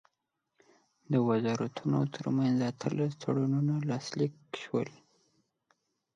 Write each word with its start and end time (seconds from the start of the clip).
د 1.11 1.13
وزارتونو 1.29 1.99
ترمنځ 2.15 2.57
اتلس 2.71 3.11
تړونونه 3.21 3.73
لاسلیک 3.89 4.35
شول. 4.63 4.89